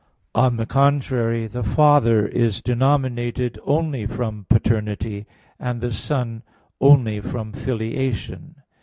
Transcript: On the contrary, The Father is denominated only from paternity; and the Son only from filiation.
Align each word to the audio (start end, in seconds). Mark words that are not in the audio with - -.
On 0.33 0.57
the 0.57 0.65
contrary, 0.65 1.45
The 1.45 1.61
Father 1.61 2.25
is 2.25 2.63
denominated 2.63 3.59
only 3.65 4.07
from 4.07 4.47
paternity; 4.49 5.27
and 5.59 5.79
the 5.79 5.93
Son 5.93 6.41
only 6.79 7.19
from 7.19 7.51
filiation. 7.53 8.55